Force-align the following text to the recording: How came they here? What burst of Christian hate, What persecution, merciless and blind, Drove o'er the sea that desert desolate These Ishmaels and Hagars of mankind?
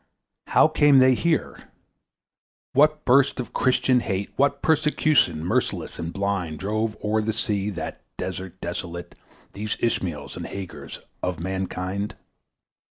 How 0.47 0.67
came 0.67 0.97
they 0.97 1.13
here? 1.13 1.65
What 2.73 3.05
burst 3.05 3.39
of 3.39 3.53
Christian 3.53 3.99
hate, 3.99 4.31
What 4.35 4.63
persecution, 4.63 5.45
merciless 5.45 5.99
and 5.99 6.11
blind, 6.11 6.57
Drove 6.57 6.97
o'er 7.03 7.21
the 7.21 7.33
sea 7.33 7.69
that 7.69 8.01
desert 8.17 8.59
desolate 8.61 9.13
These 9.53 9.77
Ishmaels 9.79 10.35
and 10.35 10.47
Hagars 10.47 11.01
of 11.21 11.39
mankind? 11.39 12.15